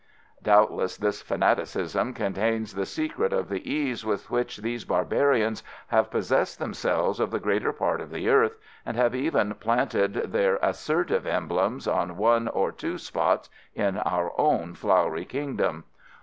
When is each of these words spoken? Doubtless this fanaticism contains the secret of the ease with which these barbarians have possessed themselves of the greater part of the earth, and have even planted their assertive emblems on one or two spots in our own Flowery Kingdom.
Doubtless 0.41 0.97
this 0.97 1.21
fanaticism 1.21 2.15
contains 2.15 2.73
the 2.73 2.87
secret 2.87 3.31
of 3.31 3.49
the 3.49 3.71
ease 3.71 4.03
with 4.03 4.31
which 4.31 4.57
these 4.57 4.83
barbarians 4.83 5.61
have 5.89 6.09
possessed 6.09 6.57
themselves 6.57 7.19
of 7.19 7.29
the 7.29 7.39
greater 7.39 7.71
part 7.71 8.01
of 8.01 8.09
the 8.09 8.27
earth, 8.27 8.57
and 8.83 8.97
have 8.97 9.13
even 9.13 9.53
planted 9.53 10.15
their 10.31 10.55
assertive 10.63 11.27
emblems 11.27 11.87
on 11.87 12.17
one 12.17 12.47
or 12.47 12.71
two 12.71 12.97
spots 12.97 13.47
in 13.75 13.99
our 13.99 14.31
own 14.39 14.73
Flowery 14.73 15.23
Kingdom. 15.25 15.83